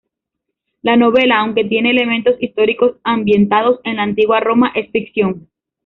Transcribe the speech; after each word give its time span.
La 0.81 0.95
novela, 0.97 1.41
aunque 1.41 1.63
tiene 1.63 1.91
elementos 1.91 2.33
históricos 2.41 2.97
ambientados 3.03 3.79
en 3.83 3.97
la 3.97 4.01
antigua 4.01 4.39
Roma, 4.39 4.71
es 4.73 4.89
ficción. 4.89 5.47